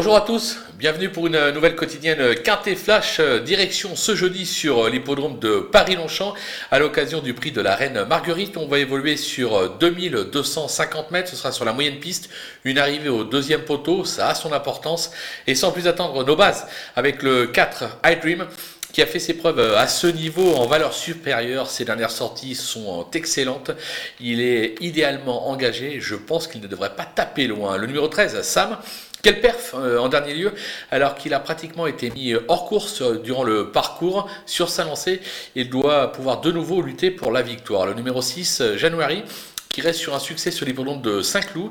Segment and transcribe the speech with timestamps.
[0.00, 4.86] Bonjour à tous, bienvenue pour une nouvelle quotidienne Quintet Flash, euh, direction ce jeudi sur
[4.86, 6.32] euh, l'hippodrome de Paris-Longchamp
[6.70, 8.56] à l'occasion du prix de la Reine Marguerite.
[8.56, 12.30] On va évoluer sur 2250 euh, mètres, ce sera sur la moyenne piste,
[12.64, 15.10] une arrivée au deuxième poteau, ça a son importance.
[15.46, 18.46] Et sans plus attendre nos bases avec le 4 iDream
[18.92, 21.68] qui a fait ses preuves à ce niveau en valeur supérieure.
[21.68, 23.70] Ses dernières sorties sont excellentes.
[24.18, 26.00] Il est idéalement engagé.
[26.00, 27.76] Je pense qu'il ne devrait pas taper loin.
[27.76, 28.78] Le numéro 13, Sam,
[29.22, 30.52] quel perf euh, en dernier lieu,
[30.90, 35.20] alors qu'il a pratiquement été mis hors course euh, durant le parcours sur sa lancée,
[35.54, 37.86] il doit pouvoir de nouveau lutter pour la victoire.
[37.86, 39.22] Le numéro 6, euh, January,
[39.70, 41.70] qui reste sur un succès sur l'hippodrome de Saint-Cloud.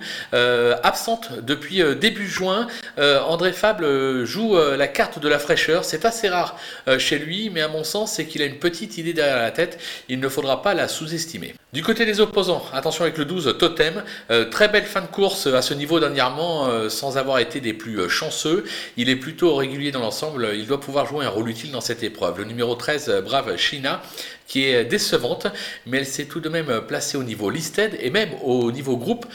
[0.84, 2.68] absente depuis début juin,
[2.98, 5.86] André Fable joue la carte de la fraîcheur.
[5.86, 6.58] C'est assez rare
[6.98, 9.80] chez lui, mais à mon sens, c'est qu'il a une petite idée derrière la tête.
[10.08, 11.54] Il ne faudra pas la sous-estimer.
[11.72, 15.46] Du côté des opposants, attention avec le 12 Totem, euh, très belle fin de course
[15.46, 18.64] à ce niveau dernièrement euh, sans avoir été des plus euh, chanceux.
[18.98, 22.02] Il est plutôt régulier dans l'ensemble, il doit pouvoir jouer un rôle utile dans cette
[22.02, 22.40] épreuve.
[22.40, 24.02] Le numéro 13, Brave China,
[24.50, 25.48] qui est décevante,
[25.86, 29.26] mais elle s'est tout de même placée au niveau listed et même au niveau groupe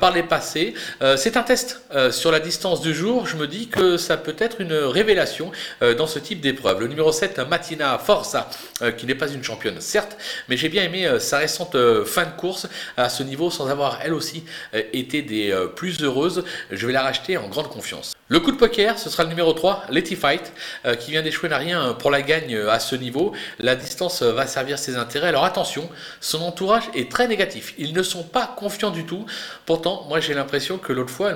[0.00, 0.74] par les passés.
[1.16, 4.60] C'est un test sur la distance du jour, je me dis que ça peut être
[4.60, 6.80] une révélation dans ce type d'épreuve.
[6.80, 8.48] Le numéro 7, Matina Forza,
[8.96, 10.16] qui n'est pas une championne certes,
[10.48, 14.00] mais j'ai bien aimé sa récente euh, fin de course à ce niveau sans avoir
[14.02, 14.44] elle aussi
[14.74, 16.44] euh, été des euh, plus heureuses.
[16.70, 18.17] Je vais la racheter en grande confiance.
[18.30, 20.52] Le coup de poker, ce sera le numéro 3, Letty Fight,
[21.00, 23.32] qui vient d'échouer n'a rien pour la gagne à ce niveau.
[23.58, 25.28] La distance va servir ses intérêts.
[25.28, 25.88] Alors attention,
[26.20, 27.74] son entourage est très négatif.
[27.78, 29.24] Ils ne sont pas confiants du tout.
[29.64, 31.32] Pourtant, moi j'ai l'impression que l'autre fois,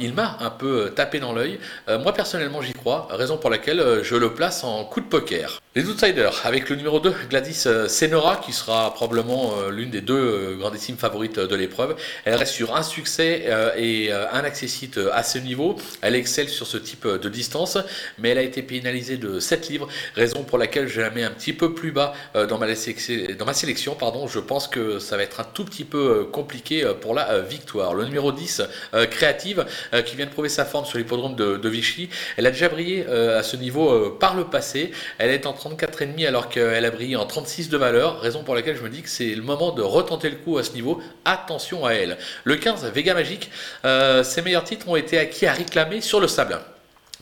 [0.00, 1.58] il m'a un peu tapé dans l'œil.
[1.88, 5.60] moi personnellement, j'y crois, raison pour laquelle je le place en coup de poker.
[5.76, 10.56] Les Outsiders, avec le numéro 2, Gladys Senora, qui sera probablement l'une des deux euh,
[10.56, 11.96] grandissimes favorites de l'épreuve.
[12.24, 15.76] Elle reste sur un succès euh, et euh, un accessite à ce niveau.
[16.14, 17.78] Excelle sur ce type de distance,
[18.18, 21.30] mais elle a été pénalisée de 7 livres, raison pour laquelle je la mets un
[21.30, 23.94] petit peu plus bas dans ma, dans ma sélection.
[23.94, 24.26] Pardon.
[24.26, 27.94] Je pense que ça va être un tout petit peu compliqué pour la victoire.
[27.94, 28.62] Le numéro 10,
[29.10, 29.66] Créative,
[30.04, 32.08] qui vient de prouver sa forme sur l'hippodrome de, de, Vichy.
[32.36, 34.92] Elle a déjà brillé à ce niveau par le passé.
[35.18, 38.76] Elle est en 34,5 alors qu'elle a brillé en 36 de valeur, raison pour laquelle
[38.76, 41.00] je me dis que c'est le moment de retenter le coup à ce niveau.
[41.24, 42.18] Attention à elle.
[42.44, 43.50] Le 15, Vega Magique,
[43.84, 46.58] euh, ses meilleurs titres ont été acquis à réclamer sur le sable.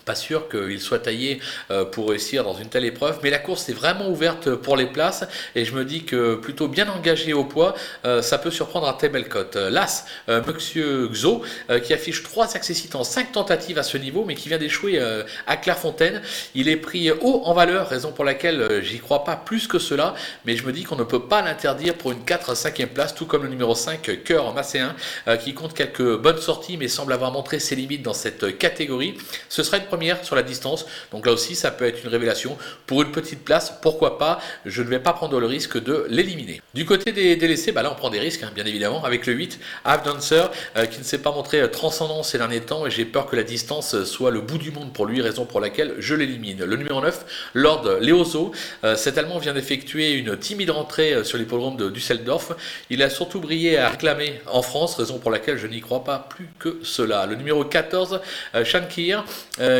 [0.05, 1.41] Pas sûr qu'il soit taillé
[1.71, 4.87] euh, pour réussir dans une telle épreuve, mais la course est vraiment ouverte pour les
[4.87, 5.25] places
[5.55, 7.75] et je me dis que plutôt bien engagé au poids,
[8.05, 9.57] euh, ça peut surprendre à très cote.
[9.57, 11.43] L'As, euh, Monsieur Xo,
[11.85, 15.01] qui affiche 3 accessits en 5 tentatives à ce niveau, mais qui vient d'échouer
[15.47, 16.23] à Clairefontaine.
[16.55, 20.15] Il est pris haut en valeur, raison pour laquelle j'y crois pas plus que cela,
[20.45, 23.43] mais je me dis qu'on ne peut pas l'interdire pour une 4-5e place, tout comme
[23.43, 24.95] le numéro 5, Cœur Macéen,
[25.41, 29.17] qui compte quelques bonnes sorties, mais semble avoir montré ses limites dans cette catégorie.
[29.49, 29.87] Ce sera une
[30.23, 30.87] sur la distance.
[31.11, 32.57] Donc là aussi, ça peut être une révélation.
[32.87, 34.41] Pour une petite place, pourquoi pas?
[34.65, 36.63] Je ne vais pas prendre le risque de l'éliminer.
[36.75, 39.35] Du côté des délaissés, bah là on prend des risques, hein, bien évidemment, avec le
[39.35, 42.91] 8, Have Dancer, euh, qui ne s'est pas montré euh, transcendant ces derniers temps, et
[42.91, 45.95] j'ai peur que la distance soit le bout du monde pour lui, raison pour laquelle
[45.99, 46.65] je l'élimine.
[46.65, 48.53] Le numéro 9, Lord Leozo,
[48.85, 52.53] euh, cet Allemand vient d'effectuer une timide rentrée sur l'hippodrome de Düsseldorf.
[52.91, 56.27] Il a surtout brillé à réclamer en France, raison pour laquelle je n'y crois pas
[56.31, 57.27] plus que cela.
[57.27, 58.21] Le numéro 14,
[58.65, 59.25] Shankir,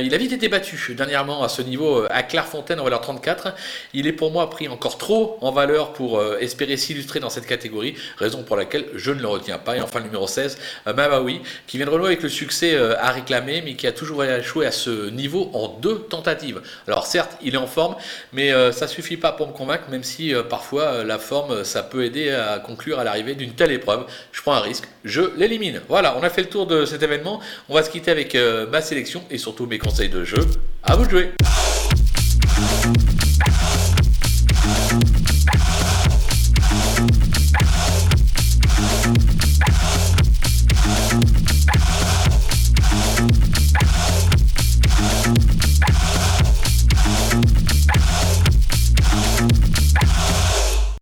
[0.03, 3.55] il a vite été battu dernièrement à ce niveau euh, à Clairefontaine en valeur 34.
[3.95, 7.47] Il est pour moi pris encore trop en valeur pour euh, espérer s'illustrer dans cette
[7.47, 9.77] catégorie, raison pour laquelle je ne le retiens pas.
[9.77, 13.11] Et enfin le numéro 16, euh, Mabawi, qui vient de renouer avec le succès à
[13.11, 16.61] réclamer, mais qui a toujours échoué à ce niveau en deux tentatives.
[16.87, 17.97] Alors certes, il est en forme,
[18.33, 22.31] mais ça suffit pas pour me convaincre, même si parfois la forme, ça peut aider
[22.31, 24.07] à conclure à l'arrivée d'une telle épreuve.
[24.33, 25.81] Je prends un risque, je l'élimine.
[25.89, 27.41] Voilà, on a fait le tour de cet événement.
[27.69, 28.37] On va se quitter avec
[28.71, 30.41] ma sélection et surtout mes conseils de jeu.
[30.83, 31.33] À vous de jouer